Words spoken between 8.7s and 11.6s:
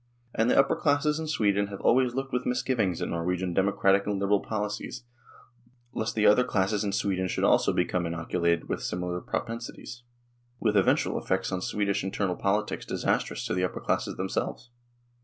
similar propensities, with eventual effects